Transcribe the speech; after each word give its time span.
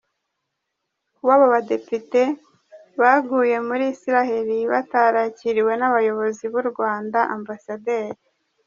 Kuba 1.15 1.31
abo 1.37 1.45
badepite 1.53 2.21
bavuye 3.01 3.55
muri 3.67 3.83
Israel 3.93 4.47
batarakiriwe 4.71 5.73
n’abayobozi 5.77 6.43
b’u 6.53 6.63
Rwanda; 6.71 7.19
Amb. 7.33 7.49